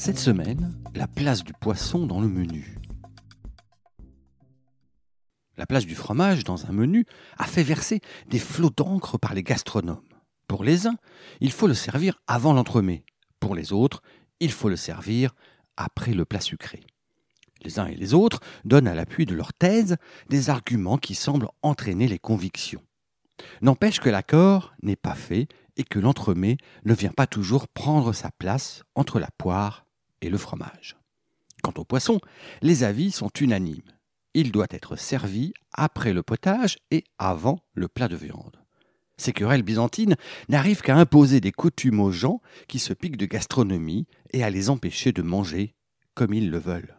Cette 0.00 0.20
semaine, 0.20 0.80
la 0.94 1.08
place 1.08 1.42
du 1.42 1.52
poisson 1.52 2.06
dans 2.06 2.20
le 2.20 2.28
menu. 2.28 2.78
La 5.56 5.66
place 5.66 5.86
du 5.86 5.96
fromage 5.96 6.44
dans 6.44 6.66
un 6.66 6.72
menu 6.72 7.04
a 7.36 7.46
fait 7.46 7.64
verser 7.64 8.00
des 8.28 8.38
flots 8.38 8.70
d'encre 8.70 9.18
par 9.18 9.34
les 9.34 9.42
gastronomes. 9.42 10.06
Pour 10.46 10.62
les 10.62 10.86
uns, 10.86 10.96
il 11.40 11.50
faut 11.50 11.66
le 11.66 11.74
servir 11.74 12.22
avant 12.28 12.52
l'entremets. 12.52 13.04
Pour 13.40 13.56
les 13.56 13.72
autres, 13.72 14.00
il 14.38 14.52
faut 14.52 14.68
le 14.68 14.76
servir 14.76 15.34
après 15.76 16.12
le 16.12 16.24
plat 16.24 16.40
sucré. 16.40 16.84
Les 17.64 17.80
uns 17.80 17.86
et 17.86 17.96
les 17.96 18.14
autres 18.14 18.38
donnent 18.64 18.86
à 18.86 18.94
l'appui 18.94 19.26
de 19.26 19.34
leur 19.34 19.52
thèse 19.52 19.96
des 20.28 20.48
arguments 20.48 20.98
qui 20.98 21.16
semblent 21.16 21.48
entraîner 21.62 22.06
les 22.06 22.20
convictions. 22.20 22.84
N'empêche 23.62 23.98
que 23.98 24.10
l'accord 24.10 24.74
n'est 24.80 24.94
pas 24.94 25.16
fait 25.16 25.48
et 25.76 25.82
que 25.82 25.98
l'entremets 25.98 26.56
ne 26.84 26.94
vient 26.94 27.10
pas 27.10 27.26
toujours 27.26 27.66
prendre 27.66 28.12
sa 28.12 28.30
place 28.30 28.84
entre 28.94 29.18
la 29.18 29.30
poire 29.36 29.87
et 30.20 30.30
le 30.30 30.38
fromage. 30.38 30.96
Quant 31.62 31.74
au 31.76 31.84
poisson, 31.84 32.20
les 32.62 32.84
avis 32.84 33.10
sont 33.10 33.30
unanimes. 33.40 33.82
Il 34.34 34.52
doit 34.52 34.66
être 34.70 34.96
servi 34.96 35.52
après 35.72 36.12
le 36.12 36.22
potage 36.22 36.78
et 36.90 37.04
avant 37.18 37.60
le 37.74 37.88
plat 37.88 38.08
de 38.08 38.16
viande. 38.16 38.58
Ces 39.16 39.32
querelles 39.32 39.64
byzantines 39.64 40.16
n'arrivent 40.48 40.82
qu'à 40.82 40.96
imposer 40.96 41.40
des 41.40 41.50
coutumes 41.50 42.00
aux 42.00 42.12
gens 42.12 42.40
qui 42.68 42.78
se 42.78 42.92
piquent 42.92 43.16
de 43.16 43.26
gastronomie 43.26 44.06
et 44.32 44.44
à 44.44 44.50
les 44.50 44.70
empêcher 44.70 45.12
de 45.12 45.22
manger 45.22 45.74
comme 46.14 46.32
ils 46.32 46.50
le 46.50 46.58
veulent. 46.58 46.94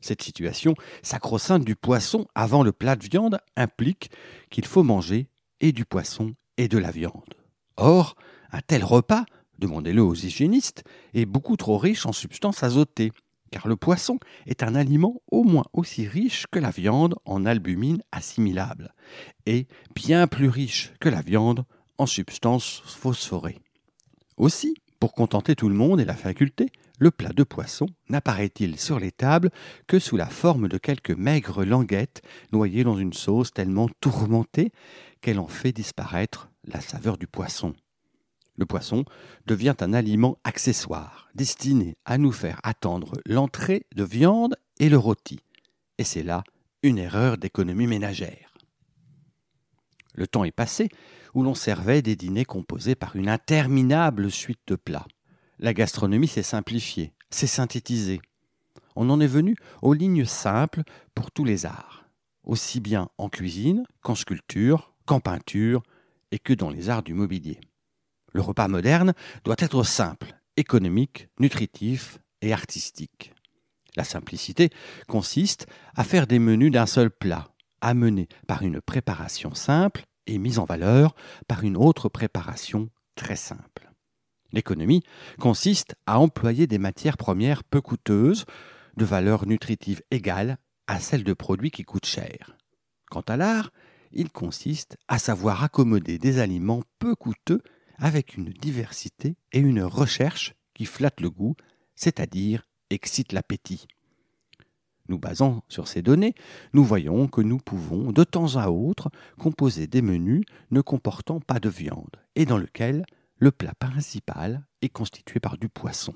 Cette 0.00 0.22
situation 0.22 0.74
sacro-sainte 1.02 1.64
du 1.64 1.76
poisson 1.76 2.26
avant 2.34 2.62
le 2.62 2.72
plat 2.72 2.96
de 2.96 3.06
viande 3.08 3.38
implique 3.56 4.10
qu'il 4.50 4.64
faut 4.64 4.82
manger 4.82 5.28
et 5.60 5.72
du 5.72 5.84
poisson 5.84 6.34
et 6.56 6.68
de 6.68 6.78
la 6.78 6.90
viande. 6.90 7.34
Or, 7.76 8.16
un 8.50 8.60
tel 8.60 8.84
repas, 8.84 9.24
demandez-le 9.58 10.02
aux 10.02 10.14
hygiénistes, 10.14 10.84
est 11.14 11.26
beaucoup 11.26 11.56
trop 11.56 11.78
riche 11.78 12.06
en 12.06 12.12
substances 12.12 12.62
azotées, 12.62 13.12
car 13.50 13.68
le 13.68 13.76
poisson 13.76 14.18
est 14.46 14.62
un 14.62 14.74
aliment 14.74 15.22
au 15.30 15.44
moins 15.44 15.64
aussi 15.72 16.06
riche 16.06 16.46
que 16.50 16.58
la 16.58 16.70
viande 16.70 17.16
en 17.24 17.46
albumine 17.46 18.02
assimilable, 18.12 18.94
et 19.46 19.66
bien 19.94 20.26
plus 20.26 20.48
riche 20.48 20.92
que 21.00 21.08
la 21.08 21.22
viande 21.22 21.64
en 21.98 22.06
substances 22.06 22.82
phosphorées. 22.86 23.58
Aussi, 24.36 24.74
pour 25.00 25.12
contenter 25.14 25.54
tout 25.54 25.68
le 25.68 25.74
monde 25.74 26.00
et 26.00 26.04
la 26.04 26.14
faculté, 26.14 26.70
le 26.98 27.10
plat 27.12 27.32
de 27.32 27.44
poisson 27.44 27.86
n'apparaît-il 28.08 28.78
sur 28.78 28.98
les 28.98 29.12
tables 29.12 29.50
que 29.86 30.00
sous 30.00 30.16
la 30.16 30.26
forme 30.26 30.68
de 30.68 30.78
quelques 30.78 31.12
maigres 31.12 31.64
languettes 31.64 32.22
noyées 32.52 32.82
dans 32.82 32.98
une 32.98 33.12
sauce 33.12 33.52
tellement 33.52 33.88
tourmentée 34.00 34.72
qu'elle 35.20 35.38
en 35.38 35.46
fait 35.46 35.72
disparaître 35.72 36.50
la 36.64 36.80
saveur 36.80 37.16
du 37.16 37.28
poisson? 37.28 37.74
Le 38.58 38.66
poisson 38.66 39.04
devient 39.46 39.76
un 39.80 39.94
aliment 39.94 40.36
accessoire, 40.42 41.30
destiné 41.36 41.96
à 42.04 42.18
nous 42.18 42.32
faire 42.32 42.58
attendre 42.64 43.12
l'entrée 43.24 43.86
de 43.94 44.02
viande 44.02 44.56
et 44.80 44.88
le 44.88 44.98
rôti. 44.98 45.38
Et 45.96 46.04
c'est 46.04 46.24
là 46.24 46.42
une 46.82 46.98
erreur 46.98 47.38
d'économie 47.38 47.86
ménagère. 47.86 48.52
Le 50.14 50.26
temps 50.26 50.42
est 50.42 50.50
passé 50.50 50.88
où 51.34 51.44
l'on 51.44 51.54
servait 51.54 52.02
des 52.02 52.16
dîners 52.16 52.44
composés 52.44 52.96
par 52.96 53.14
une 53.14 53.28
interminable 53.28 54.28
suite 54.28 54.60
de 54.66 54.74
plats. 54.74 55.06
La 55.60 55.72
gastronomie 55.72 56.26
s'est 56.26 56.42
simplifiée, 56.42 57.12
s'est 57.30 57.46
synthétisée. 57.46 58.20
On 58.96 59.08
en 59.10 59.20
est 59.20 59.28
venu 59.28 59.54
aux 59.82 59.94
lignes 59.94 60.24
simples 60.24 60.82
pour 61.14 61.30
tous 61.30 61.44
les 61.44 61.64
arts, 61.64 62.08
aussi 62.42 62.80
bien 62.80 63.08
en 63.18 63.28
cuisine 63.28 63.84
qu'en 64.02 64.16
sculpture, 64.16 64.94
qu'en 65.06 65.20
peinture 65.20 65.84
et 66.32 66.40
que 66.40 66.52
dans 66.52 66.70
les 66.70 66.90
arts 66.90 67.04
du 67.04 67.14
mobilier. 67.14 67.60
Le 68.32 68.40
repas 68.40 68.68
moderne 68.68 69.14
doit 69.44 69.56
être 69.58 69.82
simple, 69.82 70.34
économique, 70.56 71.28
nutritif 71.38 72.18
et 72.42 72.52
artistique. 72.52 73.32
La 73.96 74.04
simplicité 74.04 74.70
consiste 75.06 75.66
à 75.96 76.04
faire 76.04 76.26
des 76.26 76.38
menus 76.38 76.70
d'un 76.70 76.86
seul 76.86 77.10
plat, 77.10 77.48
amenés 77.80 78.28
par 78.46 78.62
une 78.62 78.80
préparation 78.80 79.54
simple 79.54 80.04
et 80.26 80.38
mise 80.38 80.58
en 80.58 80.64
valeur 80.64 81.14
par 81.46 81.64
une 81.64 81.76
autre 81.76 82.08
préparation 82.08 82.90
très 83.16 83.36
simple. 83.36 83.90
L'économie 84.52 85.02
consiste 85.38 85.94
à 86.06 86.20
employer 86.20 86.66
des 86.66 86.78
matières 86.78 87.16
premières 87.16 87.64
peu 87.64 87.80
coûteuses, 87.80 88.44
de 88.96 89.04
valeur 89.04 89.46
nutritive 89.46 90.02
égale 90.10 90.58
à 90.86 91.00
celle 91.00 91.24
de 91.24 91.32
produits 91.32 91.70
qui 91.70 91.84
coûtent 91.84 92.06
cher. 92.06 92.56
Quant 93.10 93.24
à 93.28 93.36
l'art, 93.36 93.70
il 94.12 94.30
consiste 94.30 94.96
à 95.06 95.18
savoir 95.18 95.62
accommoder 95.62 96.18
des 96.18 96.38
aliments 96.38 96.82
peu 96.98 97.14
coûteux 97.14 97.62
avec 97.98 98.36
une 98.36 98.50
diversité 98.50 99.36
et 99.52 99.58
une 99.58 99.82
recherche 99.82 100.54
qui 100.74 100.84
flattent 100.84 101.20
le 101.20 101.30
goût, 101.30 101.56
c'est-à-dire 101.96 102.62
excitent 102.90 103.32
l'appétit. 103.32 103.86
Nous 105.08 105.18
basant 105.18 105.64
sur 105.68 105.88
ces 105.88 106.02
données, 106.02 106.34
nous 106.72 106.84
voyons 106.84 107.28
que 107.28 107.40
nous 107.40 107.58
pouvons 107.58 108.12
de 108.12 108.24
temps 108.24 108.56
à 108.56 108.68
autre 108.68 109.10
composer 109.38 109.86
des 109.86 110.02
menus 110.02 110.44
ne 110.70 110.80
comportant 110.80 111.40
pas 111.40 111.60
de 111.60 111.68
viande 111.68 112.16
et 112.36 112.44
dans 112.44 112.58
lesquels 112.58 113.04
le 113.36 113.50
plat 113.50 113.74
principal 113.78 114.66
est 114.82 114.88
constitué 114.90 115.40
par 115.40 115.56
du 115.56 115.68
poisson. 115.68 116.14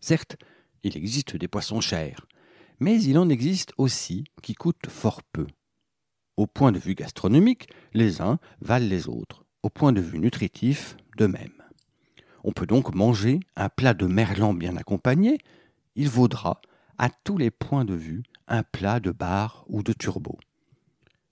Certes, 0.00 0.36
il 0.82 0.96
existe 0.96 1.36
des 1.36 1.48
poissons 1.48 1.80
chers, 1.80 2.26
mais 2.80 3.00
il 3.02 3.18
en 3.18 3.28
existe 3.28 3.72
aussi 3.76 4.24
qui 4.42 4.54
coûtent 4.54 4.88
fort 4.88 5.22
peu. 5.22 5.46
Au 6.36 6.46
point 6.46 6.72
de 6.72 6.78
vue 6.78 6.94
gastronomique, 6.94 7.68
les 7.92 8.20
uns 8.22 8.38
valent 8.60 8.88
les 8.88 9.08
autres 9.08 9.41
au 9.62 9.70
point 9.70 9.92
de 9.92 10.00
vue 10.00 10.18
nutritif 10.18 10.96
de 11.16 11.26
même. 11.26 11.62
On 12.44 12.52
peut 12.52 12.66
donc 12.66 12.94
manger 12.94 13.40
un 13.56 13.68
plat 13.68 13.94
de 13.94 14.06
merlan 14.06 14.54
bien 14.54 14.76
accompagné, 14.76 15.38
il 15.94 16.08
vaudra, 16.08 16.60
à 16.98 17.08
tous 17.08 17.38
les 17.38 17.50
points 17.50 17.84
de 17.84 17.94
vue, 17.94 18.22
un 18.48 18.62
plat 18.62 19.00
de 19.00 19.10
bar 19.10 19.64
ou 19.68 19.82
de 19.82 19.92
turbo. 19.92 20.38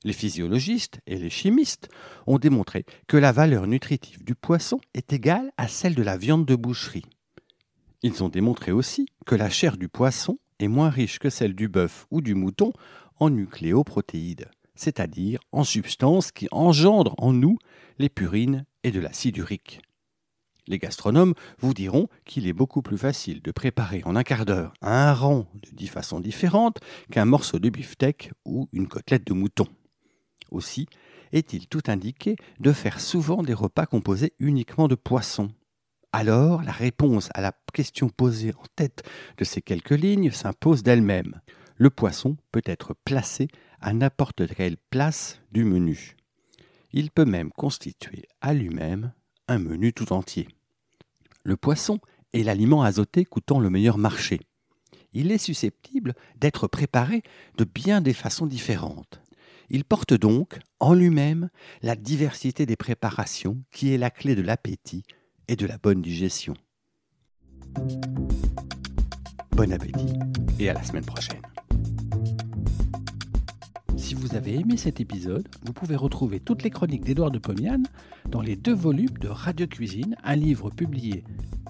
Les 0.04 0.12
physiologistes 0.12 1.00
et 1.06 1.16
les 1.16 1.30
chimistes 1.30 1.88
ont 2.26 2.38
démontré 2.38 2.86
que 3.06 3.16
la 3.16 3.32
valeur 3.32 3.66
nutritive 3.66 4.24
du 4.24 4.34
poisson 4.34 4.80
est 4.94 5.12
égale 5.12 5.50
à 5.58 5.68
celle 5.68 5.94
de 5.94 6.02
la 6.02 6.16
viande 6.16 6.46
de 6.46 6.54
boucherie. 6.54 7.04
Ils 8.02 8.24
ont 8.24 8.30
démontré 8.30 8.72
aussi 8.72 9.06
que 9.26 9.34
la 9.34 9.50
chair 9.50 9.76
du 9.76 9.88
poisson 9.88 10.38
est 10.58 10.68
moins 10.68 10.88
riche 10.88 11.18
que 11.18 11.28
celle 11.28 11.54
du 11.54 11.68
bœuf 11.68 12.06
ou 12.10 12.22
du 12.22 12.34
mouton 12.34 12.72
en 13.18 13.28
nucléoprotéides 13.28 14.48
c'est-à-dire 14.80 15.40
en 15.52 15.62
substances 15.62 16.32
qui 16.32 16.48
engendrent 16.50 17.14
en 17.18 17.34
nous 17.34 17.58
les 18.00 18.08
purines 18.08 18.64
et 18.82 18.90
de 18.90 18.98
l'acide 18.98 19.36
urique. 19.36 19.82
Les 20.66 20.78
gastronomes 20.78 21.34
vous 21.58 21.74
diront 21.74 22.08
qu'il 22.24 22.46
est 22.46 22.54
beaucoup 22.54 22.80
plus 22.80 22.96
facile 22.96 23.42
de 23.42 23.50
préparer 23.50 24.02
en 24.04 24.16
un 24.16 24.22
quart 24.22 24.46
d'heure 24.46 24.72
un 24.80 25.12
rang 25.12 25.46
de 25.54 25.68
dix 25.72 25.88
façons 25.88 26.18
différentes 26.18 26.78
qu'un 27.12 27.26
morceau 27.26 27.58
de 27.58 27.68
beefsteak 27.68 28.32
ou 28.46 28.68
une 28.72 28.88
côtelette 28.88 29.26
de 29.26 29.34
mouton. 29.34 29.66
Aussi 30.50 30.86
est-il 31.32 31.68
tout 31.68 31.82
indiqué 31.88 32.36
de 32.58 32.72
faire 32.72 33.00
souvent 33.00 33.42
des 33.42 33.54
repas 33.54 33.84
composés 33.86 34.32
uniquement 34.38 34.88
de 34.88 34.94
poissons. 34.94 35.50
Alors 36.12 36.62
la 36.62 36.72
réponse 36.72 37.28
à 37.34 37.42
la 37.42 37.52
question 37.74 38.08
posée 38.08 38.54
en 38.54 38.64
tête 38.76 39.02
de 39.36 39.44
ces 39.44 39.60
quelques 39.60 39.90
lignes 39.90 40.30
s'impose 40.30 40.82
d'elle-même. 40.82 41.40
Le 41.76 41.90
poisson 41.90 42.38
peut 42.50 42.62
être 42.64 42.94
placé 43.04 43.48
à 43.80 43.92
n'importe 43.92 44.46
quelle 44.54 44.78
place 44.90 45.40
du 45.52 45.64
menu. 45.64 46.16
Il 46.92 47.10
peut 47.10 47.24
même 47.24 47.50
constituer 47.52 48.24
à 48.40 48.52
lui-même 48.52 49.12
un 49.48 49.58
menu 49.58 49.92
tout 49.92 50.12
entier. 50.12 50.48
Le 51.44 51.56
poisson 51.56 51.98
est 52.32 52.42
l'aliment 52.42 52.82
azoté 52.82 53.24
coûtant 53.24 53.60
le 53.60 53.70
meilleur 53.70 53.98
marché. 53.98 54.40
Il 55.12 55.32
est 55.32 55.38
susceptible 55.38 56.14
d'être 56.36 56.68
préparé 56.68 57.22
de 57.56 57.64
bien 57.64 58.00
des 58.00 58.12
façons 58.12 58.46
différentes. 58.46 59.20
Il 59.68 59.84
porte 59.84 60.14
donc 60.14 60.58
en 60.80 60.94
lui-même 60.94 61.48
la 61.82 61.94
diversité 61.96 62.66
des 62.66 62.76
préparations 62.76 63.62
qui 63.70 63.92
est 63.92 63.98
la 63.98 64.10
clé 64.10 64.34
de 64.34 64.42
l'appétit 64.42 65.04
et 65.48 65.56
de 65.56 65.66
la 65.66 65.78
bonne 65.78 66.02
digestion. 66.02 66.54
Bon 69.52 69.72
appétit 69.72 70.12
et 70.58 70.68
à 70.68 70.74
la 70.74 70.82
semaine 70.82 71.04
prochaine. 71.04 71.42
Vous 74.30 74.36
avez 74.36 74.60
aimé 74.60 74.76
cet 74.76 75.00
épisode, 75.00 75.48
vous 75.64 75.72
pouvez 75.72 75.96
retrouver 75.96 76.38
toutes 76.38 76.62
les 76.62 76.70
chroniques 76.70 77.02
d'Édouard 77.02 77.32
de 77.32 77.40
Pomian 77.40 77.82
dans 78.28 78.42
les 78.42 78.54
deux 78.54 78.72
volumes 78.72 79.18
de 79.18 79.26
Radio 79.26 79.66
Cuisine, 79.66 80.14
un 80.22 80.36
livre 80.36 80.70
publié 80.70 81.24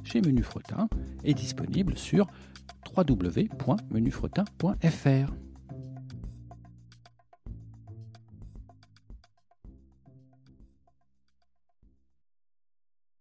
chez 0.04 0.20
Menu 0.20 0.42
Fretin 0.42 0.90
est 1.24 1.32
disponible 1.32 1.96
sur 1.96 2.26
www.menufretin.fr. 2.94 5.49